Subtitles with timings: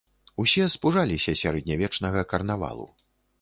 [0.43, 2.89] Усе спужаліся сярэднявечнага карнавалу.